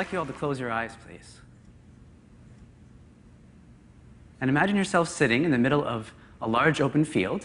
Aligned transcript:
like 0.00 0.12
you 0.14 0.18
all 0.18 0.24
to 0.24 0.32
close 0.32 0.58
your 0.58 0.70
eyes, 0.70 0.96
please. 1.06 1.40
And 4.40 4.48
imagine 4.48 4.74
yourself 4.74 5.10
sitting 5.10 5.44
in 5.44 5.50
the 5.50 5.58
middle 5.58 5.84
of 5.84 6.14
a 6.40 6.48
large 6.48 6.80
open 6.80 7.04
field 7.04 7.44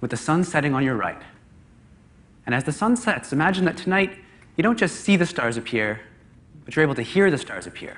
with 0.00 0.10
the 0.10 0.16
sun 0.16 0.42
setting 0.42 0.74
on 0.74 0.82
your 0.82 0.96
right. 0.96 1.22
And 2.46 2.52
as 2.52 2.64
the 2.64 2.72
sun 2.72 2.96
sets, 2.96 3.32
imagine 3.32 3.64
that 3.66 3.76
tonight 3.76 4.18
you 4.56 4.64
don't 4.64 4.76
just 4.76 4.96
see 5.02 5.14
the 5.14 5.24
stars 5.24 5.56
appear, 5.56 6.00
but 6.64 6.74
you're 6.74 6.82
able 6.82 6.96
to 6.96 7.02
hear 7.02 7.30
the 7.30 7.38
stars 7.38 7.64
appear, 7.64 7.96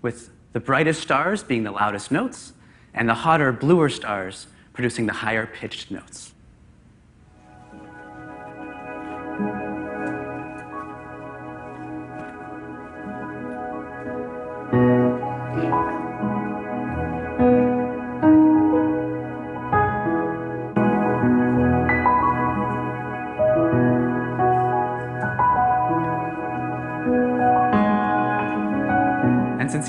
with 0.00 0.30
the 0.52 0.60
brightest 0.60 1.02
stars 1.02 1.42
being 1.42 1.64
the 1.64 1.72
loudest 1.72 2.12
notes, 2.12 2.52
and 2.94 3.08
the 3.08 3.14
hotter, 3.14 3.50
bluer 3.50 3.88
stars 3.88 4.46
producing 4.72 5.06
the 5.06 5.14
higher 5.14 5.46
pitched 5.46 5.90
notes. 5.90 6.32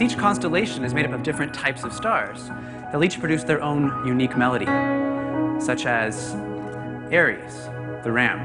Each 0.10 0.18
constellation 0.18 0.84
is 0.84 0.92
made 0.92 1.06
up 1.06 1.12
of 1.12 1.22
different 1.22 1.54
types 1.54 1.84
of 1.84 1.94
stars, 1.94 2.50
they'll 2.92 3.04
each 3.04 3.20
produce 3.20 3.44
their 3.44 3.62
own 3.62 4.08
unique 4.08 4.36
melody, 4.36 4.66
such 5.64 5.86
as 5.86 6.34
Aries, 7.12 7.70
the 8.04 8.12
ram, 8.12 8.40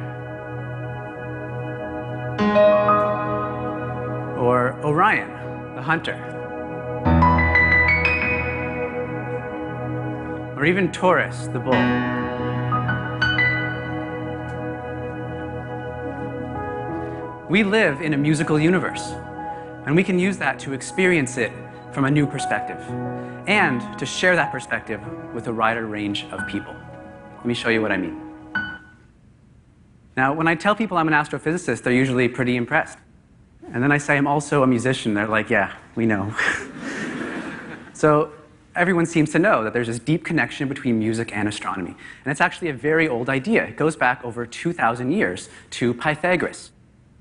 or 4.39 4.79
Orion, 4.85 5.31
the 5.75 5.81
hunter, 5.81 6.21
or 10.55 10.67
even 10.67 10.93
Taurus, 10.93 11.47
the 11.47 11.59
bull. 11.59 11.73
We 17.49 17.65
live 17.65 18.03
in 18.03 18.13
a 18.13 18.19
musical 18.19 18.59
universe, 18.59 19.15
and 19.87 19.95
we 19.95 20.03
can 20.03 20.19
use 20.19 20.37
that 20.39 20.59
to 20.61 20.73
experience 20.73 21.37
it 21.37 21.53
from 21.93 22.07
a 22.07 22.11
new 22.11 22.27
perspective 22.27 22.79
and 23.47 23.99
to 23.99 24.07
share 24.07 24.35
that 24.37 24.51
perspective 24.51 25.01
with 25.35 25.47
a 25.47 25.53
wider 25.53 25.87
range 25.87 26.25
of 26.33 26.47
people. 26.47 26.75
Let 27.37 27.47
me 27.47 27.55
show 27.55 27.69
you 27.69 27.83
what 27.83 27.93
I 27.93 27.97
mean. 27.97 28.21
Now, 30.17 30.33
when 30.33 30.49
I 30.49 30.55
tell 30.55 30.75
people 30.75 30.97
I'm 30.97 31.09
an 31.09 31.15
astrophysicist, 31.15 31.83
they're 31.83 31.93
usually 31.93 32.29
pretty 32.29 32.57
impressed. 32.57 32.99
And 33.73 33.83
then 33.83 33.91
I 33.91 33.99
say 33.99 34.17
I'm 34.17 34.27
also 34.27 34.63
a 34.63 34.67
musician, 34.67 35.15
they're 35.15 35.27
like, 35.27 35.51
yeah, 35.51 35.73
we 35.95 36.07
know. 36.07 36.35
so 37.93 38.33
everyone 38.77 39.07
seems 39.07 39.31
to 39.33 39.39
know 39.39 39.65
that 39.65 39.73
there's 39.73 39.89
this 39.89 39.99
deep 39.99 40.25
connection 40.25 40.69
between 40.69 40.99
music 40.99 41.37
and 41.37 41.49
astronomy. 41.49 41.91
And 42.25 42.31
it's 42.31 42.41
actually 42.41 42.69
a 42.69 42.75
very 42.75 43.09
old 43.09 43.29
idea. 43.29 43.65
It 43.65 43.77
goes 43.77 43.97
back 43.97 44.25
over 44.25 44.47
2,000 44.47 45.11
years 45.11 45.49
to 45.71 45.95
Pythagoras. 45.95 46.71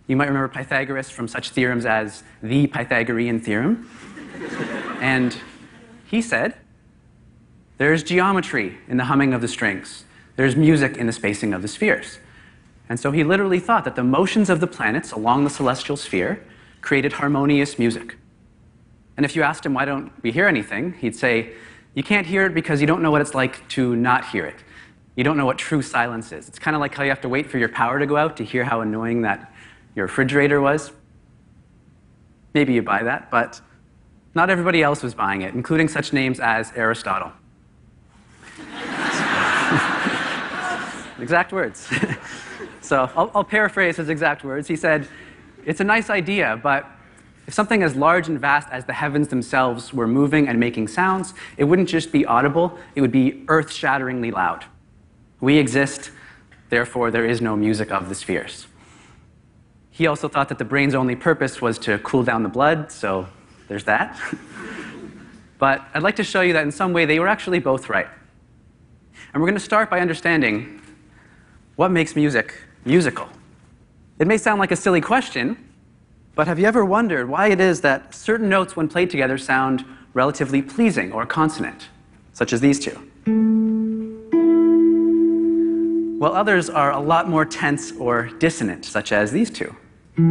You 0.08 0.18
might 0.18 0.28
remember 0.28 0.50
Pythagoras 0.50 1.10
from 1.10 1.28
such 1.28 1.50
theorems 1.52 1.86
as 1.86 2.24
the 2.42 2.68
Pythagorean 2.68 3.40
theorem. 3.40 3.90
and 5.02 5.38
he 6.06 6.22
said, 6.22 6.56
There's 7.78 8.04
geometry 8.04 8.78
in 8.88 8.98
the 8.98 9.06
humming 9.06 9.34
of 9.34 9.42
the 9.42 9.48
strings, 9.48 10.04
there's 10.36 10.56
music 10.56 10.98
in 10.98 11.08
the 11.08 11.14
spacing 11.14 11.54
of 11.54 11.62
the 11.62 11.68
spheres. 11.68 12.20
And 12.90 13.00
so 13.00 13.12
he 13.12 13.24
literally 13.24 13.60
thought 13.60 13.86
that 13.86 13.96
the 13.96 14.04
motions 14.04 14.50
of 14.50 14.60
the 14.60 14.68
planets 14.68 15.14
along 15.14 15.46
the 15.46 15.50
celestial 15.50 15.96
sphere 15.96 16.46
created 16.82 17.14
harmonious 17.14 17.80
music. 17.80 18.18
And 19.16 19.26
if 19.26 19.36
you 19.36 19.42
asked 19.44 19.66
him, 19.66 19.74
Why 19.74 19.86
don't 19.86 20.12
we 20.22 20.32
hear 20.32 20.48
anything? 20.48 20.94
he'd 20.94 21.16
say, 21.16 21.54
You 21.94 22.04
can't 22.04 22.28
hear 22.28 22.46
it 22.46 22.54
because 22.54 22.82
you 22.82 22.88
don't 22.88 23.02
know 23.02 23.12
what 23.12 23.22
it's 23.22 23.34
like 23.34 23.66
to 23.70 23.96
not 23.96 24.28
hear 24.30 24.46
it. 24.46 24.58
You 25.16 25.24
don't 25.24 25.38
know 25.38 25.46
what 25.46 25.58
true 25.58 25.82
silence 25.82 26.32
is. 26.32 26.48
It's 26.50 26.60
kind 26.60 26.76
of 26.76 26.82
like 26.82 26.96
how 26.96 27.04
you 27.04 27.10
have 27.10 27.22
to 27.22 27.30
wait 27.30 27.50
for 27.50 27.58
your 27.58 27.70
power 27.70 28.00
to 28.00 28.06
go 28.06 28.18
out 28.18 28.36
to 28.38 28.44
hear 28.44 28.64
how 28.64 28.82
annoying 28.82 29.22
that 29.22 29.53
your 29.96 30.06
refrigerator 30.06 30.62
was. 30.62 30.92
Maybe 32.54 32.74
you 32.74 32.82
buy 32.82 33.04
that, 33.04 33.32
but 33.32 33.62
not 34.36 34.50
everybody 34.50 34.82
else 34.82 35.04
was 35.04 35.14
buying 35.14 35.42
it, 35.42 35.54
including 35.54 35.88
such 35.88 36.14
names 36.14 36.40
as 36.40 36.72
Aristotle. 36.76 37.32
exact 41.20 41.54
words. 41.54 41.90
so 42.82 43.10
I'll, 43.16 43.32
I'll, 43.36 43.44
paraphrase 43.44 43.98
his 43.98 44.10
exact 44.10 44.44
words. 44.44 44.68
He 44.68 44.76
said, 44.76 45.08
It's 45.66 45.80
a 45.80 45.84
nice 45.84 46.10
idea, 46.10 46.60
but 46.62 46.88
if 47.46 47.54
something 47.54 47.84
as 47.84 47.96
large 47.96 48.30
and 48.30 48.40
vast 48.40 48.70
as 48.72 48.86
the 48.86 48.94
heavens 48.94 49.28
themselves 49.28 49.94
were 49.94 50.08
moving 50.08 50.48
and 50.48 50.60
making 50.60 50.88
sounds, 50.88 51.34
it 51.58 51.66
wouldn't 51.66 51.90
just 51.90 52.12
be 52.12 52.26
audible, 52.26 52.78
it 52.96 53.02
would 53.02 53.12
be 53.12 53.44
earth 53.48 53.72
shatteringly 53.72 54.32
loud. 54.32 54.66
We 55.42 55.58
exist, 55.58 56.12
therefore, 56.70 57.12
there 57.12 57.26
is 57.26 57.42
no 57.42 57.56
music 57.56 57.92
of 57.92 58.10
the 58.10 58.16
spheres. 58.16 58.68
He 59.94 60.08
also 60.08 60.28
thought 60.28 60.50
that 60.50 60.58
the 60.58 60.66
brain's 60.66 60.96
only 60.96 61.16
purpose 61.16 61.62
was 61.62 61.78
to 61.80 62.00
cool 62.00 62.24
down 62.24 62.42
the 62.42 62.50
blood, 62.50 62.92
so 62.92 63.28
there's 63.68 63.84
that. 63.84 64.20
but 65.60 65.86
I'd 65.94 66.02
like 66.02 66.16
to 66.16 66.24
show 66.24 66.42
you 66.42 66.54
that 66.54 66.64
in 66.64 66.72
some 66.72 66.94
way 66.94 67.06
they 67.06 67.20
were 67.20 67.28
actually 67.28 67.60
both 67.60 67.90
right. 67.90 68.08
And 69.32 69.42
we're 69.42 69.48
going 69.48 69.60
to 69.60 69.64
start 69.64 69.92
by 69.92 70.00
understanding 70.00 70.82
what 71.76 71.92
makes 71.92 72.16
music 72.16 72.56
musical. 72.86 73.30
It 74.18 74.26
may 74.26 74.40
sound 74.40 74.60
like 74.60 74.72
a 74.72 74.76
silly 74.76 75.00
question, 75.00 75.58
but 76.34 76.48
have 76.48 76.58
you 76.58 76.66
ever 76.66 76.84
wondered 76.84 77.30
why 77.30 77.50
it 77.50 77.60
is 77.60 77.82
that 77.82 78.16
certain 78.16 78.50
notes, 78.50 78.76
when 78.76 78.88
played 78.88 79.12
together, 79.12 79.38
sound 79.38 79.86
relatively 80.16 80.64
pleasing 80.64 81.12
or 81.12 81.24
consonant, 81.28 81.90
such 82.34 82.52
as 82.52 82.62
these 82.62 82.80
two? 82.80 82.96
While 86.20 86.34
others 86.34 86.68
are 86.72 86.92
a 86.92 87.00
lot 87.00 87.30
more 87.30 87.46
tense 87.46 87.92
or 87.92 88.32
dissonant, 88.40 88.86
such 88.86 89.12
as 89.12 89.32
these 89.32 89.52
two. 89.52 89.76
Right? 90.18 90.26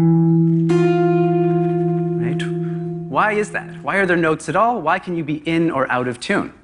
Why 3.08 3.32
is 3.32 3.50
that? 3.50 3.82
Why 3.82 3.96
are 3.96 4.06
there 4.06 4.16
notes 4.16 4.48
at 4.48 4.56
all? 4.56 4.80
Why 4.80 4.98
can 4.98 5.16
you 5.16 5.24
be 5.24 5.36
in 5.36 5.70
or 5.70 5.90
out 5.90 6.08
of 6.08 6.20
tune? 6.20 6.54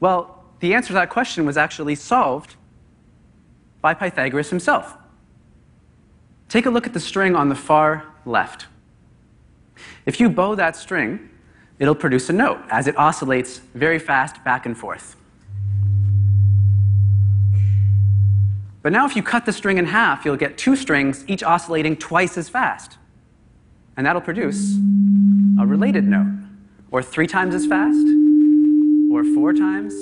Well, 0.00 0.44
the 0.60 0.74
answer 0.74 0.88
to 0.88 0.94
that 0.94 1.10
question 1.10 1.44
was 1.44 1.56
actually 1.56 1.94
solved 1.94 2.56
by 3.80 3.94
Pythagoras 3.94 4.50
himself. 4.50 4.96
Take 6.48 6.66
a 6.66 6.70
look 6.70 6.86
at 6.86 6.94
the 6.94 7.00
string 7.00 7.36
on 7.36 7.48
the 7.48 7.54
far 7.54 8.06
left. 8.24 8.66
If 10.06 10.18
you 10.18 10.30
bow 10.30 10.54
that 10.54 10.76
string, 10.76 11.28
it'll 11.78 11.94
produce 11.94 12.30
a 12.30 12.32
note 12.32 12.60
as 12.70 12.86
it 12.86 12.96
oscillates 12.96 13.58
very 13.74 13.98
fast 13.98 14.42
back 14.44 14.66
and 14.66 14.76
forth. 14.76 15.16
But 18.82 18.92
now 18.92 19.06
if 19.06 19.16
you 19.16 19.22
cut 19.22 19.44
the 19.44 19.52
string 19.52 19.78
in 19.78 19.86
half, 19.86 20.24
you'll 20.24 20.36
get 20.36 20.56
two 20.56 20.76
strings, 20.76 21.24
each 21.26 21.42
oscillating 21.42 21.96
twice 21.96 22.38
as 22.38 22.48
fast. 22.48 22.98
And 23.96 24.06
that'll 24.06 24.22
produce 24.22 24.76
a 25.60 25.66
related 25.66 26.04
note, 26.04 26.32
or 26.90 27.02
three 27.02 27.26
times 27.26 27.54
as 27.54 27.66
fast, 27.66 28.06
or 29.12 29.24
four 29.34 29.52
times. 29.52 29.92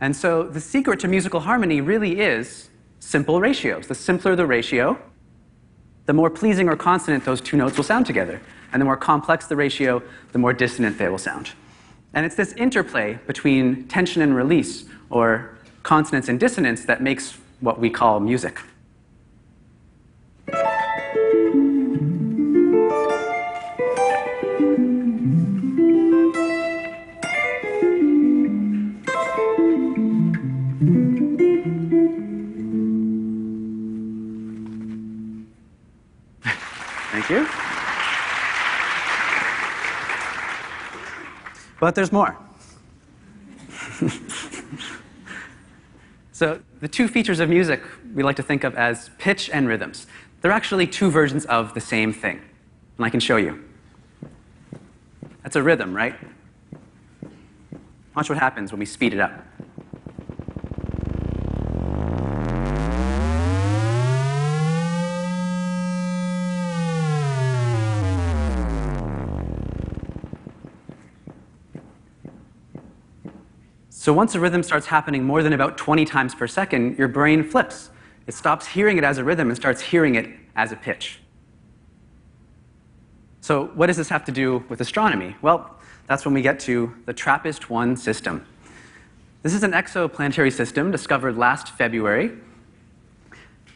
And 0.00 0.14
so 0.14 0.44
the 0.44 0.60
secret 0.60 1.00
to 1.00 1.08
musical 1.08 1.40
harmony 1.40 1.80
really 1.80 2.20
is 2.20 2.68
simple 3.00 3.40
ratios. 3.40 3.86
The 3.86 3.94
simpler 3.94 4.36
the 4.36 4.46
ratio, 4.46 4.98
the 6.06 6.12
more 6.12 6.30
pleasing 6.30 6.68
or 6.68 6.76
consonant 6.76 7.24
those 7.24 7.40
two 7.40 7.56
notes 7.56 7.76
will 7.76 7.84
sound 7.84 8.06
together. 8.06 8.40
And 8.74 8.80
the 8.80 8.84
more 8.84 8.96
complex 8.96 9.46
the 9.46 9.54
ratio, 9.54 10.02
the 10.32 10.38
more 10.38 10.52
dissonant 10.52 10.98
they 10.98 11.08
will 11.08 11.16
sound. 11.16 11.52
And 12.12 12.26
it's 12.26 12.34
this 12.34 12.52
interplay 12.54 13.20
between 13.24 13.86
tension 13.86 14.20
and 14.20 14.34
release, 14.34 14.84
or 15.10 15.56
consonance 15.84 16.28
and 16.28 16.40
dissonance, 16.40 16.84
that 16.86 17.00
makes 17.00 17.38
what 17.60 17.78
we 17.78 17.88
call 17.88 18.18
music. 18.18 18.60
Thank 37.12 37.30
you. 37.30 37.73
But 41.84 41.94
there's 41.94 42.12
more. 42.12 42.34
so, 46.32 46.62
the 46.80 46.88
two 46.88 47.08
features 47.08 47.40
of 47.40 47.50
music 47.50 47.82
we 48.14 48.22
like 48.22 48.36
to 48.36 48.42
think 48.42 48.64
of 48.64 48.74
as 48.74 49.10
pitch 49.18 49.50
and 49.50 49.68
rhythms. 49.68 50.06
They're 50.40 50.50
actually 50.50 50.86
two 50.86 51.10
versions 51.10 51.44
of 51.44 51.74
the 51.74 51.82
same 51.82 52.14
thing. 52.14 52.40
And 52.96 53.04
I 53.04 53.10
can 53.10 53.20
show 53.20 53.36
you. 53.36 53.62
That's 55.42 55.56
a 55.56 55.62
rhythm, 55.62 55.92
right? 55.92 56.14
Watch 58.16 58.30
what 58.30 58.38
happens 58.38 58.72
when 58.72 58.78
we 58.78 58.86
speed 58.86 59.12
it 59.12 59.20
up. 59.20 59.44
So 74.04 74.12
once 74.12 74.34
a 74.34 74.38
rhythm 74.38 74.62
starts 74.62 74.84
happening 74.84 75.24
more 75.24 75.42
than 75.42 75.54
about 75.54 75.78
20 75.78 76.04
times 76.04 76.34
per 76.34 76.46
second, 76.46 76.98
your 76.98 77.08
brain 77.08 77.42
flips. 77.42 77.88
It 78.26 78.34
stops 78.34 78.66
hearing 78.66 78.98
it 78.98 79.02
as 79.02 79.16
a 79.16 79.24
rhythm 79.24 79.48
and 79.48 79.56
starts 79.56 79.80
hearing 79.80 80.14
it 80.14 80.28
as 80.54 80.72
a 80.72 80.76
pitch. 80.76 81.20
So 83.40 83.68
what 83.68 83.86
does 83.86 83.96
this 83.96 84.10
have 84.10 84.22
to 84.26 84.30
do 84.30 84.62
with 84.68 84.82
astronomy? 84.82 85.36
Well, 85.40 85.74
that's 86.06 86.26
when 86.26 86.34
we 86.34 86.42
get 86.42 86.60
to 86.60 86.94
the 87.06 87.14
TRAPPIST-1 87.14 87.96
system. 87.96 88.44
This 89.42 89.54
is 89.54 89.62
an 89.62 89.72
exoplanetary 89.72 90.52
system 90.52 90.90
discovered 90.90 91.38
last 91.38 91.70
February 91.70 92.26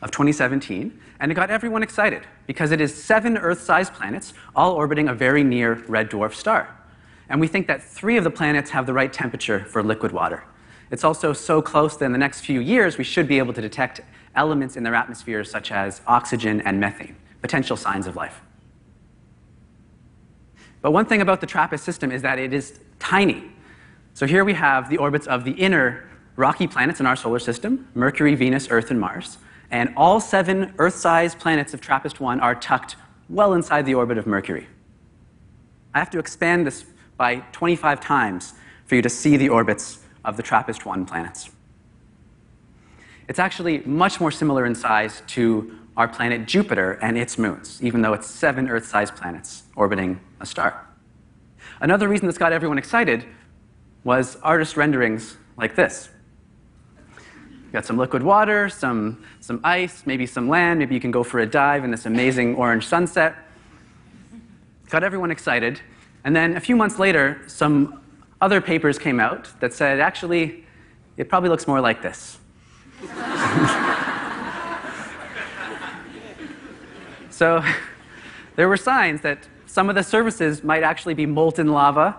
of 0.02 0.10
2017, 0.10 1.00
and 1.20 1.32
it 1.32 1.36
got 1.36 1.50
everyone 1.50 1.82
excited 1.82 2.20
because 2.46 2.70
it 2.70 2.82
is 2.82 2.94
seven 2.94 3.38
Earth-sized 3.38 3.94
planets 3.94 4.34
all 4.54 4.72
orbiting 4.72 5.08
a 5.08 5.14
very 5.14 5.42
near 5.42 5.76
red 5.88 6.10
dwarf 6.10 6.34
star. 6.34 6.77
And 7.28 7.40
we 7.40 7.46
think 7.46 7.66
that 7.66 7.82
three 7.82 8.16
of 8.16 8.24
the 8.24 8.30
planets 8.30 8.70
have 8.70 8.86
the 8.86 8.92
right 8.92 9.12
temperature 9.12 9.64
for 9.66 9.82
liquid 9.82 10.12
water. 10.12 10.44
It's 10.90 11.04
also 11.04 11.32
so 11.32 11.60
close 11.60 11.96
that 11.98 12.06
in 12.06 12.12
the 12.12 12.18
next 12.18 12.40
few 12.40 12.60
years, 12.60 12.96
we 12.96 13.04
should 13.04 13.28
be 13.28 13.38
able 13.38 13.52
to 13.52 13.60
detect 13.60 14.00
elements 14.34 14.76
in 14.76 14.82
their 14.82 14.94
atmospheres 14.94 15.50
such 15.50 15.70
as 15.70 16.00
oxygen 16.06 16.60
and 16.62 16.80
methane, 16.80 17.16
potential 17.42 17.76
signs 17.76 18.06
of 18.06 18.16
life. 18.16 18.40
But 20.80 20.92
one 20.92 21.06
thing 21.06 21.20
about 21.20 21.40
the 21.40 21.46
TRAPPIST 21.46 21.84
system 21.84 22.10
is 22.10 22.22
that 22.22 22.38
it 22.38 22.52
is 22.52 22.80
tiny. 22.98 23.50
So 24.14 24.26
here 24.26 24.44
we 24.44 24.54
have 24.54 24.88
the 24.88 24.96
orbits 24.96 25.26
of 25.26 25.44
the 25.44 25.52
inner 25.52 26.08
rocky 26.36 26.66
planets 26.66 27.00
in 27.00 27.06
our 27.06 27.16
solar 27.16 27.40
system 27.40 27.88
Mercury, 27.94 28.34
Venus, 28.34 28.68
Earth, 28.70 28.90
and 28.90 29.00
Mars. 29.00 29.38
And 29.70 29.92
all 29.96 30.20
seven 30.20 30.72
Earth 30.78 30.94
sized 30.94 31.38
planets 31.38 31.74
of 31.74 31.80
TRAPPIST 31.80 32.20
1 32.20 32.40
are 32.40 32.54
tucked 32.54 32.96
well 33.28 33.52
inside 33.52 33.84
the 33.84 33.94
orbit 33.94 34.16
of 34.16 34.26
Mercury. 34.26 34.66
I 35.92 35.98
have 35.98 36.10
to 36.10 36.18
expand 36.18 36.66
this 36.66 36.86
by 37.18 37.36
25 37.52 38.00
times 38.00 38.54
for 38.86 38.94
you 38.94 39.02
to 39.02 39.10
see 39.10 39.36
the 39.36 39.50
orbits 39.50 39.98
of 40.24 40.38
the 40.38 40.42
TRAPPIST 40.42 40.86
1 40.86 41.04
planets. 41.04 41.50
It's 43.28 43.38
actually 43.38 43.80
much 43.80 44.20
more 44.20 44.30
similar 44.30 44.64
in 44.64 44.74
size 44.74 45.22
to 45.28 45.78
our 45.98 46.08
planet 46.08 46.46
Jupiter 46.46 46.92
and 47.02 47.18
its 47.18 47.36
moons, 47.36 47.82
even 47.82 48.00
though 48.00 48.14
it's 48.14 48.26
seven 48.26 48.70
Earth 48.70 48.86
sized 48.86 49.16
planets 49.16 49.64
orbiting 49.76 50.18
a 50.40 50.46
star. 50.46 50.86
Another 51.80 52.08
reason 52.08 52.26
this 52.26 52.38
got 52.38 52.52
everyone 52.52 52.78
excited 52.78 53.26
was 54.04 54.36
artist 54.36 54.76
renderings 54.76 55.36
like 55.56 55.74
this. 55.74 56.08
You 57.16 57.72
got 57.72 57.84
some 57.84 57.98
liquid 57.98 58.22
water, 58.22 58.70
some, 58.70 59.22
some 59.40 59.60
ice, 59.62 60.04
maybe 60.06 60.24
some 60.24 60.48
land, 60.48 60.78
maybe 60.78 60.94
you 60.94 61.00
can 61.00 61.10
go 61.10 61.22
for 61.22 61.40
a 61.40 61.46
dive 61.46 61.84
in 61.84 61.90
this 61.90 62.06
amazing 62.06 62.54
orange 62.54 62.86
sunset. 62.86 63.34
Got 64.88 65.04
everyone 65.04 65.30
excited. 65.30 65.80
And 66.28 66.36
then 66.36 66.58
a 66.58 66.60
few 66.60 66.76
months 66.76 66.98
later, 66.98 67.40
some 67.46 68.02
other 68.42 68.60
papers 68.60 68.98
came 68.98 69.18
out 69.18 69.48
that 69.60 69.72
said, 69.72 69.98
actually, 69.98 70.62
it 71.16 71.30
probably 71.30 71.48
looks 71.48 71.66
more 71.66 71.80
like 71.80 72.02
this. 72.02 72.38
so 77.30 77.64
there 78.56 78.68
were 78.68 78.76
signs 78.76 79.22
that 79.22 79.48
some 79.64 79.88
of 79.88 79.94
the 79.94 80.02
surfaces 80.02 80.62
might 80.62 80.82
actually 80.82 81.14
be 81.14 81.24
molten 81.24 81.68
lava 81.68 82.14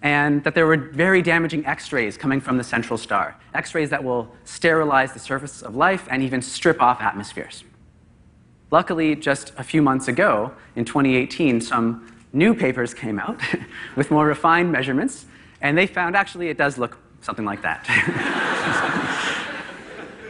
and 0.00 0.44
that 0.44 0.54
there 0.54 0.68
were 0.68 0.76
very 0.76 1.20
damaging 1.20 1.66
X-rays 1.66 2.16
coming 2.16 2.40
from 2.40 2.56
the 2.56 2.62
central 2.62 2.96
star. 2.96 3.36
X-rays 3.52 3.90
that 3.90 4.04
will 4.04 4.32
sterilize 4.44 5.12
the 5.12 5.18
surface 5.18 5.60
of 5.60 5.74
life 5.74 6.06
and 6.08 6.22
even 6.22 6.40
strip 6.40 6.80
off 6.80 7.00
atmospheres. 7.00 7.64
Luckily, 8.70 9.16
just 9.16 9.52
a 9.58 9.64
few 9.64 9.82
months 9.82 10.06
ago, 10.06 10.52
in 10.76 10.84
2018, 10.84 11.60
some 11.60 12.06
new 12.34 12.54
papers 12.54 12.92
came 12.92 13.18
out 13.18 13.40
with 13.96 14.10
more 14.10 14.26
refined 14.26 14.70
measurements, 14.70 15.26
and 15.60 15.78
they 15.78 15.86
found 15.86 16.16
actually 16.16 16.48
it 16.48 16.58
does 16.58 16.76
look 16.76 16.98
something 17.20 17.44
like 17.44 17.62
that. 17.62 17.86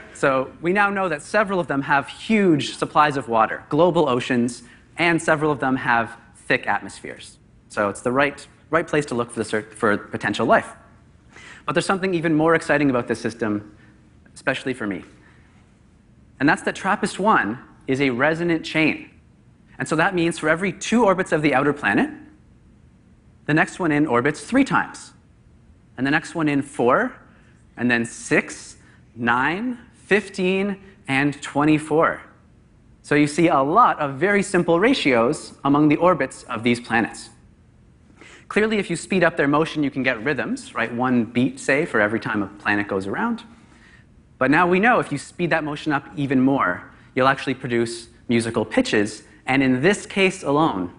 so 0.15 0.53
we 0.61 0.73
now 0.73 0.91
know 0.91 1.09
that 1.09 1.23
several 1.23 1.59
of 1.59 1.67
them 1.67 1.83
have 1.83 2.09
huge 2.09 2.77
supplies 2.77 3.17
of 3.17 3.29
water, 3.29 3.65
global 3.69 4.09
oceans, 4.09 4.63
and 4.97 5.21
several 5.21 5.51
of 5.51 5.59
them 5.59 5.77
have 5.77 6.17
thick 6.37 6.67
atmospheres. 6.69 7.39
So 7.69 7.89
it's 7.89 8.03
the 8.03 8.13
right, 8.13 8.47
right 8.71 8.87
place 8.87 9.07
to 9.07 9.15
look 9.15 9.33
for, 9.33 9.43
the, 9.43 9.63
for 9.63 9.99
potential 9.99 10.47
life. 10.47 10.69
But 11.67 11.73
there's 11.73 11.87
something 11.87 12.15
even 12.15 12.35
more 12.35 12.55
exciting 12.55 12.91
about 12.91 13.09
this 13.09 13.21
system, 13.21 13.77
especially 14.35 14.75
for 14.75 14.87
me. 14.87 15.03
And 16.39 16.49
that's 16.49 16.63
that 16.63 16.77
TRAPPIST-1 16.77 17.59
is 17.87 18.01
a 18.01 18.11
resonant 18.11 18.65
chain. 18.65 19.11
And 19.79 19.89
so 19.89 19.97
that 19.97 20.15
means 20.15 20.39
for 20.39 20.49
every 20.49 20.73
two 20.73 21.05
orbits 21.05 21.33
of 21.33 21.43
the 21.43 21.55
outer 21.55 21.73
planet, 21.73 22.11
the 23.47 23.55
next 23.55 23.79
one 23.79 23.93
in 23.93 24.07
orbits 24.07 24.41
three 24.41 24.65
times. 24.65 25.13
And 25.97 26.07
the 26.07 26.11
next 26.11 26.35
one 26.35 26.49
in 26.49 26.63
four, 26.63 27.15
and 27.77 27.91
then 27.91 28.05
six, 28.05 28.77
nine, 29.15 29.79
15, 30.07 30.81
and 31.09 31.41
24. 31.43 32.23
So 33.03 33.15
you 33.15 33.27
see 33.27 33.49
a 33.49 33.61
lot 33.61 33.99
of 34.01 34.15
very 34.15 34.43
simple 34.43 34.81
ratios 34.81 35.55
among 35.65 35.89
the 35.89 35.97
orbits 35.97 36.45
of 36.45 36.63
these 36.63 36.81
planets. 36.81 37.31
Clearly, 38.49 38.79
if 38.79 38.89
you 38.89 38.97
speed 38.97 39.25
up 39.25 39.37
their 39.37 39.49
motion, 39.49 39.83
you 39.83 39.91
can 39.91 40.03
get 40.03 40.23
rhythms, 40.23 40.75
right? 40.75 40.93
One 40.93 41.25
beat, 41.25 41.59
say, 41.59 41.85
for 41.85 42.01
every 42.01 42.21
time 42.21 42.43
a 42.43 42.47
planet 42.47 42.89
goes 42.89 43.07
around. 43.07 43.43
But 44.39 44.51
now 44.51 44.67
we 44.67 44.81
know 44.81 45.01
if 45.01 45.13
you 45.13 45.19
speed 45.19 45.51
that 45.51 45.65
motion 45.65 45.93
up 45.93 46.07
even 46.17 46.41
more, 46.41 46.91
you'll 47.15 47.29
actually 47.29 47.55
produce 47.55 48.09
musical 48.29 48.65
pitches 48.65 49.23
and 49.47 49.63
in 49.63 49.83
this 49.83 50.07
case 50.07 50.43
alone, 50.43 50.93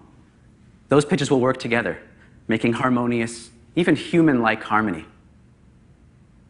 those 0.88 1.04
pitches 1.04 1.30
will 1.30 1.40
work 1.40 1.58
together, 1.58 1.98
making 2.48 2.74
harmonious, 2.74 3.50
even 3.74 3.96
human 3.96 4.40
like 4.40 4.62
harmony. 4.62 5.04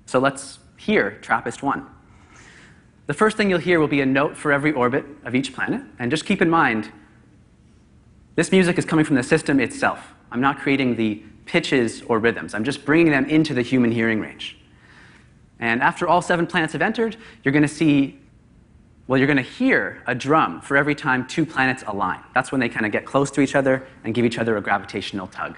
So 0.05 0.19
let's 0.19 0.59
hear 0.77 1.19
TRAPPIST 1.23 1.63
1. 1.63 1.87
The 3.07 3.15
first 3.15 3.37
thing 3.37 3.49
you'll 3.49 3.61
hear 3.61 3.81
will 3.81 3.89
be 3.89 4.01
a 4.01 4.07
note 4.07 4.37
for 4.37 4.53
every 4.53 4.73
orbit 4.73 5.05
of 5.25 5.35
each 5.35 5.55
planet. 5.55 5.83
And 5.99 6.11
just 6.11 6.27
keep 6.27 6.43
in 6.43 6.51
mind, 6.51 6.91
this 8.35 8.53
music 8.53 8.79
is 8.79 8.85
coming 8.85 9.05
from 9.05 9.17
the 9.17 9.23
system 9.23 9.61
itself. 9.61 10.13
I'm 10.31 10.41
not 10.41 10.59
creating 10.59 10.97
the 10.97 11.23
pitches 11.47 12.03
or 12.03 12.19
rhythms. 12.19 12.53
I'm 12.53 12.65
just 12.65 12.85
bringing 12.85 13.13
them 13.13 13.25
into 13.27 13.55
the 13.55 13.63
human 13.63 13.93
hearing 13.93 14.21
range. 14.21 14.59
And 15.59 15.83
after 15.83 16.07
all 16.07 16.21
seven 16.21 16.47
planets 16.47 16.73
have 16.73 16.83
entered, 16.83 17.17
you're 17.43 17.53
going 17.53 17.63
to 17.63 17.69
see 17.69 18.19
well, 19.09 19.19
you're 19.19 19.29
going 19.29 19.37
to 19.37 19.43
hear 19.43 20.03
a 20.07 20.15
drum 20.15 20.61
for 20.61 20.77
every 20.77 20.95
time 20.95 21.27
two 21.29 21.47
planets 21.47 21.85
align. 21.87 22.21
That's 22.35 22.51
when 22.51 22.61
they 22.61 22.69
kind 22.69 22.85
of 22.85 22.93
get 22.93 23.05
close 23.05 23.31
to 23.33 23.41
each 23.41 23.55
other 23.55 23.87
and 24.03 24.15
give 24.15 24.25
each 24.25 24.39
other 24.39 24.57
a 24.57 24.61
gravitational 24.61 25.29
tug. 25.29 25.57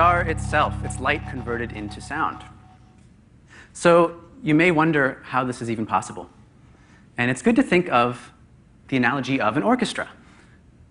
Star 0.00 0.22
itself, 0.22 0.82
its 0.82 0.98
light 0.98 1.20
converted 1.28 1.72
into 1.72 2.00
sound. 2.00 2.42
So 3.74 4.18
you 4.42 4.54
may 4.54 4.70
wonder 4.70 5.20
how 5.24 5.44
this 5.44 5.60
is 5.60 5.70
even 5.70 5.84
possible. 5.84 6.30
And 7.18 7.30
it's 7.30 7.42
good 7.42 7.54
to 7.56 7.62
think 7.62 7.90
of 7.90 8.32
the 8.88 8.96
analogy 8.96 9.42
of 9.42 9.58
an 9.58 9.62
orchestra. 9.62 10.08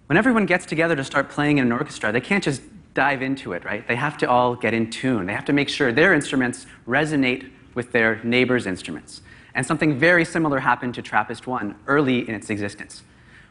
When 0.05 0.15
everyone 0.15 0.45
gets 0.45 0.67
together 0.67 0.95
to 0.95 1.03
start 1.03 1.27
playing 1.27 1.57
in 1.57 1.65
an 1.65 1.71
orchestra, 1.71 2.11
they 2.11 2.21
can't 2.21 2.43
just 2.43 2.61
dive 2.93 3.23
into 3.23 3.53
it, 3.53 3.65
right? 3.65 3.87
They 3.87 3.95
have 3.95 4.15
to 4.19 4.29
all 4.29 4.55
get 4.55 4.75
in 4.75 4.91
tune. 4.91 5.25
They 5.25 5.33
have 5.33 5.45
to 5.45 5.53
make 5.53 5.69
sure 5.69 5.91
their 5.91 6.13
instruments 6.13 6.67
resonate 6.87 7.49
with 7.73 7.91
their 7.91 8.23
neighbors' 8.23 8.67
instruments. 8.67 9.21
And 9.55 9.65
something 9.65 9.97
very 9.97 10.23
similar 10.23 10.59
happened 10.59 10.93
to 10.93 11.01
TRAPPIST 11.01 11.47
1 11.47 11.75
early 11.87 12.29
in 12.29 12.35
its 12.35 12.51
existence. 12.51 13.01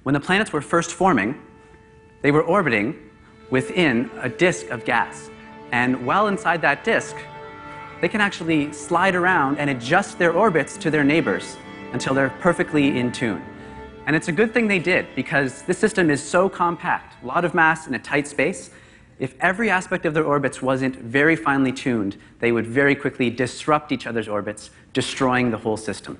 When 0.05 0.12
the 0.12 0.21
planets 0.21 0.53
were 0.53 0.62
first 0.62 0.93
forming, 0.93 1.35
they 2.23 2.31
were 2.31 2.45
orbiting 2.45 3.11
within 3.50 4.09
a 4.21 4.29
disk 4.29 4.69
of 4.71 4.85
gas. 4.85 5.31
And 5.73 6.07
while 6.07 6.29
inside 6.29 6.63
that 6.63 6.85
disk, 6.85 7.17
they 8.01 8.09
can 8.09 8.21
actually 8.21 8.73
slide 8.73 9.15
around 9.15 9.59
and 9.59 9.71
adjust 9.71 10.19
their 10.19 10.33
orbits 10.33 10.77
to 10.79 10.91
their 10.91 11.05
neighbors 11.05 11.57
until 11.93 12.15
they're 12.15 12.31
perfectly 12.41 12.99
in 12.99 13.13
tune. 13.13 13.43
And 14.07 14.17
it's 14.17 14.29
a 14.29 14.33
good 14.33 14.55
thing 14.55 14.69
they 14.69 14.79
did 14.79 15.07
because 15.15 15.63
this 15.63 15.79
system 15.79 16.09
is 16.09 16.23
so 16.23 16.49
compact, 16.49 17.23
a 17.23 17.27
lot 17.27 17.45
of 17.45 17.55
mass 17.55 17.87
in 17.87 17.95
a 17.95 17.99
tight 17.99 18.27
space. 18.27 18.71
If 19.19 19.35
every 19.41 19.69
aspect 19.69 20.07
of 20.07 20.15
their 20.15 20.25
orbits 20.25 20.63
wasn't 20.63 20.97
very 20.97 21.37
finely 21.37 21.73
tuned, 21.73 22.17
they 22.39 22.53
would 22.53 22.67
very 22.67 22.95
quickly 22.95 23.31
disrupt 23.31 23.93
each 23.93 24.07
other's 24.07 24.29
orbits, 24.29 24.71
destroying 24.93 25.51
the 25.51 25.59
whole 25.59 25.77
system. 25.77 26.19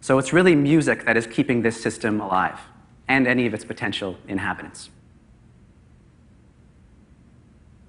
So 0.00 0.18
it's 0.18 0.32
really 0.32 0.54
music 0.54 1.04
that 1.06 1.16
is 1.16 1.26
keeping 1.26 1.62
this 1.62 1.80
system 1.80 2.20
alive 2.20 2.60
and 3.08 3.26
any 3.26 3.46
of 3.46 3.54
its 3.54 3.64
potential 3.64 4.18
inhabitants. 4.28 4.90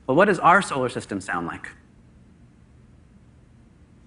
Well, 0.07 0.17
what 0.17 0.25
does 0.25 0.39
our 0.39 0.62
solar 0.62 0.89
system 0.89 1.22
sound 1.22 1.48
like? 1.48 1.69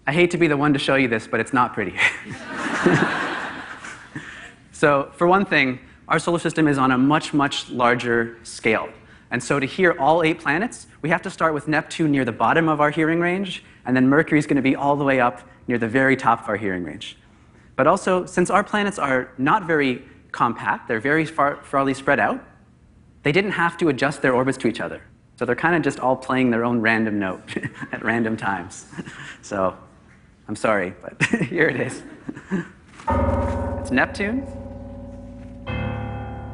I 0.07 0.13
hate 0.13 0.31
to 0.33 0.39
be 0.39 0.47
the 0.47 0.57
one 0.57 0.73
to 0.73 0.79
show 0.79 0.95
you 0.95 1.09
this, 1.09 1.27
but 1.27 1.41
it's 1.41 1.53
not 1.53 1.75
pretty. 1.75 1.99
so, 4.73 5.11
for 5.17 5.27
one 5.27 5.45
thing, 5.45 5.81
our 6.07 6.19
solar 6.19 6.39
system 6.39 6.69
is 6.69 6.79
on 6.79 6.93
a 6.93 6.99
much, 6.99 7.35
much 7.35 7.71
larger 7.71 8.39
scale. 8.45 8.89
And 9.31 9.43
so, 9.43 9.59
to 9.59 9.67
hear 9.67 9.97
all 9.99 10.23
eight 10.23 10.39
planets, 10.39 10.87
we 11.03 11.09
have 11.09 11.23
to 11.23 11.31
start 11.31 11.55
with 11.55 11.67
Neptune 11.67 12.13
near 12.13 12.25
the 12.25 12.33
bottom 12.33 12.69
of 12.69 12.81
our 12.81 12.91
hearing 12.91 13.19
range, 13.19 13.65
and 13.85 13.97
then 13.97 14.09
Mercury 14.09 14.39
is 14.39 14.47
going 14.47 14.57
to 14.57 14.63
be 14.63 14.77
all 14.77 14.95
the 14.95 15.05
way 15.05 15.19
up 15.19 15.49
near 15.67 15.79
the 15.79 15.89
very 15.89 16.17
top 16.17 16.43
of 16.43 16.49
our 16.49 16.57
hearing 16.57 16.85
range. 16.85 17.19
But 17.75 17.87
also, 17.87 18.27
since 18.27 18.49
our 18.49 18.63
planets 18.63 18.99
are 18.99 19.33
not 19.39 19.67
very 19.67 20.05
compact, 20.31 20.87
they're 20.87 21.01
very 21.01 21.25
far, 21.25 21.57
farly 21.57 21.97
spread 21.97 22.21
out, 22.21 22.45
they 23.25 23.33
didn't 23.33 23.53
have 23.53 23.77
to 23.79 23.89
adjust 23.89 24.23
their 24.23 24.35
orbits 24.35 24.59
to 24.59 24.69
each 24.69 24.81
other. 24.81 25.03
So 25.37 25.45
they're 25.45 25.55
kind 25.55 25.77
of 25.77 25.83
just 25.83 26.01
all 26.01 26.17
playing 26.17 26.51
their 26.51 26.65
own 26.65 26.81
random 26.81 27.19
note 27.19 27.43
at 27.93 28.05
random 28.05 28.37
times. 28.37 28.87
So 29.43 29.77
I'm 30.49 30.57
sorry, 30.57 30.93
but 31.01 31.23
here 31.45 31.69
it 31.69 31.81
is. 31.81 32.03
It's 33.81 33.93
Neptune, 33.93 34.45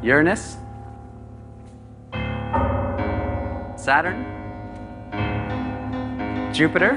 Uranus, 0.02 0.58
Saturn, 3.82 4.26
Jupiter, 6.52 6.96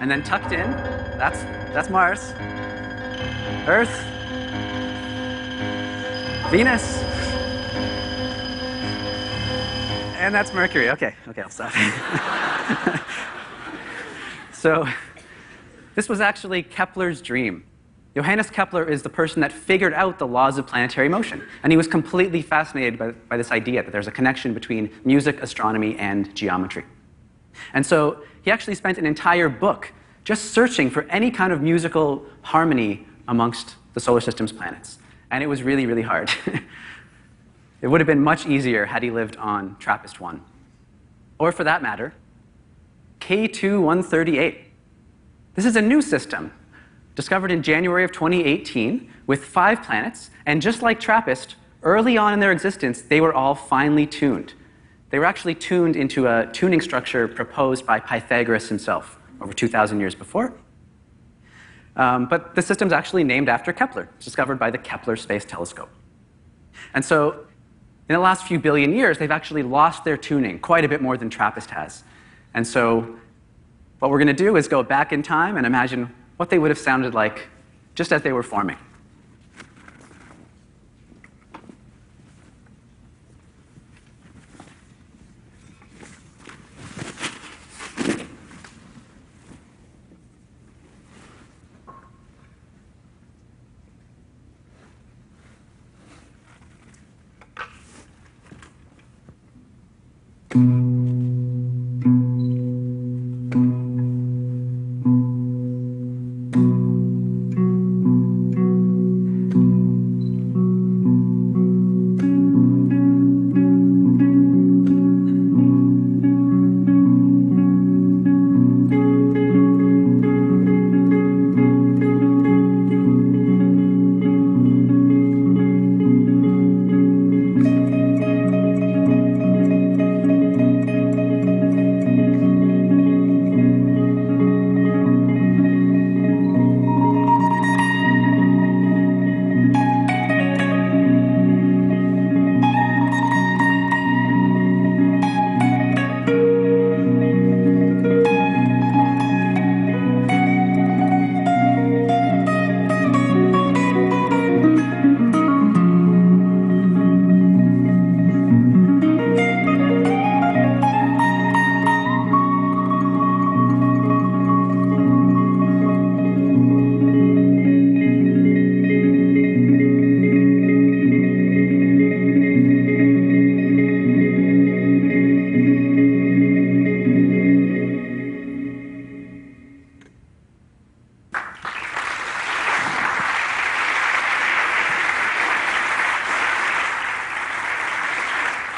and 0.00 0.10
then 0.10 0.24
tucked 0.24 0.50
in, 0.50 0.68
that's, 1.16 1.42
that's 1.72 1.88
Mars, 1.88 2.32
Earth, 3.68 4.02
Venus, 6.50 7.11
and 10.22 10.32
that's 10.32 10.54
Mercury. 10.54 10.88
Okay, 10.90 11.16
okay, 11.26 11.42
I'll 11.42 11.50
stop. 11.50 11.72
so, 14.52 14.86
this 15.96 16.08
was 16.08 16.20
actually 16.20 16.62
Kepler's 16.62 17.20
dream. 17.20 17.64
Johannes 18.14 18.48
Kepler 18.48 18.88
is 18.88 19.02
the 19.02 19.08
person 19.08 19.40
that 19.40 19.50
figured 19.50 19.92
out 19.94 20.20
the 20.20 20.26
laws 20.26 20.58
of 20.58 20.66
planetary 20.66 21.08
motion. 21.08 21.42
And 21.64 21.72
he 21.72 21.76
was 21.76 21.88
completely 21.88 22.40
fascinated 22.40 22.98
by, 22.98 23.10
by 23.10 23.36
this 23.36 23.50
idea 23.50 23.82
that 23.82 23.90
there's 23.90 24.06
a 24.06 24.12
connection 24.12 24.54
between 24.54 24.90
music, 25.04 25.42
astronomy, 25.42 25.98
and 25.98 26.32
geometry. 26.36 26.84
And 27.74 27.84
so 27.84 28.22
he 28.42 28.52
actually 28.52 28.76
spent 28.76 28.98
an 28.98 29.06
entire 29.06 29.48
book 29.48 29.92
just 30.22 30.52
searching 30.52 30.88
for 30.88 31.02
any 31.04 31.32
kind 31.32 31.52
of 31.52 31.62
musical 31.62 32.24
harmony 32.42 33.06
amongst 33.26 33.74
the 33.94 34.00
solar 34.00 34.20
system's 34.20 34.52
planets. 34.52 34.98
And 35.32 35.42
it 35.42 35.48
was 35.48 35.64
really, 35.64 35.86
really 35.86 36.02
hard. 36.02 36.30
It 37.82 37.88
would 37.88 38.00
have 38.00 38.06
been 38.06 38.22
much 38.22 38.46
easier 38.46 38.86
had 38.86 39.02
he 39.02 39.10
lived 39.10 39.36
on 39.36 39.76
TRAPPIST 39.76 40.20
1. 40.20 40.40
Or 41.38 41.50
for 41.50 41.64
that 41.64 41.82
matter, 41.82 42.14
K2-138. 43.20 44.58
This 45.54 45.64
is 45.64 45.76
a 45.76 45.82
new 45.82 46.00
system 46.00 46.52
discovered 47.14 47.50
in 47.50 47.62
January 47.62 48.04
of 48.04 48.12
2018 48.12 49.12
with 49.26 49.44
five 49.44 49.82
planets, 49.82 50.30
and 50.46 50.62
just 50.62 50.80
like 50.80 50.98
TRAPPIST, 50.98 51.56
early 51.82 52.16
on 52.16 52.32
in 52.32 52.40
their 52.40 52.52
existence, 52.52 53.02
they 53.02 53.20
were 53.20 53.34
all 53.34 53.54
finely 53.54 54.06
tuned. 54.06 54.54
They 55.10 55.18
were 55.18 55.26
actually 55.26 55.56
tuned 55.56 55.94
into 55.94 56.26
a 56.26 56.46
tuning 56.52 56.80
structure 56.80 57.28
proposed 57.28 57.84
by 57.84 58.00
Pythagoras 58.00 58.68
himself 58.68 59.18
over 59.40 59.52
2,000 59.52 60.00
years 60.00 60.14
before. 60.14 60.54
Um, 61.96 62.26
but 62.26 62.54
the 62.54 62.62
system's 62.62 62.92
actually 62.92 63.24
named 63.24 63.50
after 63.50 63.72
Kepler, 63.72 64.08
discovered 64.20 64.58
by 64.58 64.70
the 64.70 64.78
Kepler 64.78 65.16
Space 65.16 65.44
Telescope. 65.44 65.90
And 66.94 67.04
so 67.04 67.46
in 68.08 68.14
the 68.14 68.20
last 68.20 68.46
few 68.46 68.58
billion 68.58 68.92
years, 68.92 69.18
they've 69.18 69.30
actually 69.30 69.62
lost 69.62 70.04
their 70.04 70.16
tuning 70.16 70.58
quite 70.58 70.84
a 70.84 70.88
bit 70.88 71.00
more 71.00 71.16
than 71.16 71.30
TRAPPIST 71.30 71.70
has. 71.70 72.04
And 72.54 72.66
so 72.66 73.16
what 74.00 74.10
we're 74.10 74.18
going 74.18 74.26
to 74.26 74.32
do 74.32 74.56
is 74.56 74.68
go 74.68 74.82
back 74.82 75.12
in 75.12 75.22
time 75.22 75.56
and 75.56 75.64
imagine 75.64 76.12
what 76.36 76.50
they 76.50 76.58
would 76.58 76.70
have 76.70 76.78
sounded 76.78 77.14
like 77.14 77.48
just 77.94 78.12
as 78.12 78.22
they 78.22 78.32
were 78.32 78.42
forming. 78.42 78.76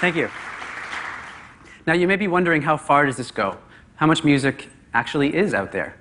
Thank 0.04 0.16
you. 0.16 0.28
Now, 1.86 1.94
you 1.94 2.06
may 2.06 2.16
be 2.16 2.28
wondering 2.28 2.60
how 2.60 2.76
far 2.76 3.06
does 3.06 3.16
this 3.16 3.30
go? 3.30 3.56
How 3.96 4.06
much 4.06 4.22
music 4.22 4.68
actually 4.92 5.34
is 5.34 5.54
out 5.54 5.72
there? 5.72 5.96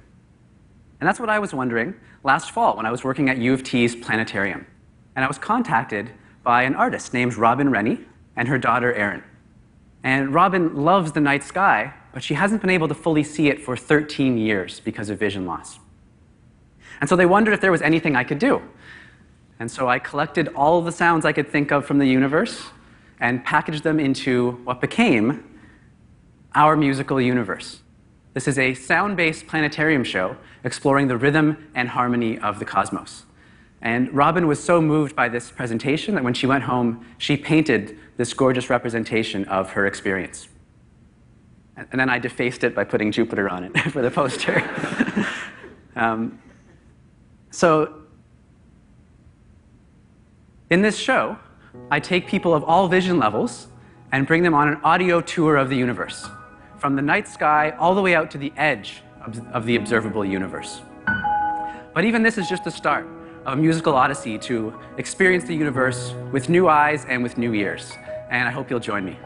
And 0.99 1.07
that's 1.07 1.21
what 1.21 1.29
I 1.29 1.39
was 1.39 1.53
wondering 1.53 1.95
last 2.21 2.51
fall 2.51 2.75
when 2.75 2.85
I 2.85 2.91
was 2.91 3.05
working 3.05 3.29
at 3.29 3.37
U 3.37 3.53
of 3.53 3.63
T's 3.63 3.95
planetarium. 3.95 4.67
And 5.15 5.23
I 5.23 5.27
was 5.29 5.37
contacted 5.37 6.09
by 6.43 6.63
an 6.63 6.75
artist 6.75 7.13
named 7.13 7.35
Robin 7.37 7.69
Rennie 7.69 7.99
and 8.35 8.49
her 8.49 8.57
daughter 8.57 8.93
Erin. 8.93 9.23
And 10.03 10.33
Robin 10.33 10.75
loves 10.75 11.13
the 11.13 11.21
night 11.21 11.45
sky, 11.45 11.93
but 12.11 12.21
she 12.21 12.33
hasn't 12.33 12.59
been 12.59 12.71
able 12.71 12.89
to 12.89 12.93
fully 12.93 13.23
see 13.23 13.47
it 13.47 13.61
for 13.61 13.77
13 13.77 14.37
years 14.37 14.81
because 14.81 15.09
of 15.09 15.17
vision 15.17 15.45
loss. 15.45 15.79
And 16.99 17.09
so 17.09 17.15
they 17.15 17.25
wondered 17.25 17.53
if 17.53 17.61
there 17.61 17.71
was 17.71 17.81
anything 17.81 18.17
I 18.17 18.25
could 18.25 18.39
do. 18.39 18.63
And 19.61 19.71
so 19.71 19.87
I 19.87 19.97
collected 19.97 20.49
all 20.49 20.81
the 20.81 20.91
sounds 20.91 21.23
I 21.23 21.31
could 21.31 21.47
think 21.47 21.71
of 21.71 21.85
from 21.85 21.99
the 21.99 22.07
universe 22.07 22.65
and 23.23 23.43
packaged 23.45 23.83
them 23.83 24.01
into 24.01 24.51
what 24.65 24.81
became 24.81 25.57
our 26.55 26.75
musical 26.75 27.21
universe. 27.21 27.79
This 28.33 28.49
is 28.49 28.59
a 28.59 28.73
sound 28.73 29.15
based 29.15 29.47
planetarium 29.47 30.03
show 30.03 30.35
exploring 30.65 31.07
the 31.07 31.17
rhythm 31.17 31.69
and 31.73 31.87
harmony 31.87 32.37
of 32.37 32.59
the 32.59 32.65
cosmos. 32.65 33.23
And 33.81 34.13
Robin 34.13 34.45
was 34.45 34.61
so 34.61 34.81
moved 34.81 35.15
by 35.15 35.29
this 35.29 35.51
presentation 35.51 36.15
that 36.15 36.23
when 36.23 36.33
she 36.33 36.45
went 36.45 36.65
home, 36.65 37.05
she 37.17 37.37
painted 37.37 37.97
this 38.17 38.33
gorgeous 38.33 38.69
representation 38.69 39.45
of 39.45 39.71
her 39.71 39.87
experience. 39.87 40.49
And 41.77 41.87
then 41.99 42.09
I 42.09 42.19
defaced 42.19 42.65
it 42.65 42.75
by 42.75 42.83
putting 42.83 43.13
Jupiter 43.13 43.49
on 43.49 43.63
it 43.63 43.77
for 43.91 44.01
the 44.01 44.11
poster. 44.11 44.61
um, 45.95 46.39
so, 47.51 48.01
in 50.69 50.81
this 50.81 50.97
show, 50.97 51.37
I 51.89 51.99
take 51.99 52.27
people 52.27 52.53
of 52.53 52.63
all 52.63 52.87
vision 52.87 53.19
levels 53.19 53.67
and 54.11 54.27
bring 54.27 54.43
them 54.43 54.53
on 54.53 54.67
an 54.67 54.77
audio 54.83 55.21
tour 55.21 55.57
of 55.57 55.69
the 55.69 55.75
universe, 55.75 56.27
from 56.77 56.95
the 56.95 57.01
night 57.01 57.27
sky 57.27 57.71
all 57.79 57.95
the 57.95 58.01
way 58.01 58.15
out 58.15 58.29
to 58.31 58.37
the 58.37 58.53
edge 58.57 59.01
of 59.53 59.65
the 59.65 59.75
observable 59.75 60.25
universe. 60.25 60.81
But 61.93 62.05
even 62.05 62.23
this 62.23 62.37
is 62.37 62.49
just 62.49 62.63
the 62.63 62.71
start 62.71 63.07
of 63.45 63.57
a 63.57 63.61
musical 63.61 63.95
odyssey 63.95 64.37
to 64.39 64.73
experience 64.97 65.45
the 65.45 65.55
universe 65.55 66.13
with 66.31 66.49
new 66.49 66.67
eyes 66.67 67.05
and 67.05 67.21
with 67.23 67.37
new 67.37 67.53
ears. 67.53 67.93
And 68.29 68.47
I 68.47 68.51
hope 68.51 68.69
you'll 68.69 68.79
join 68.79 69.05
me. 69.05 69.17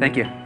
Thank 0.00 0.16
you. 0.16 0.43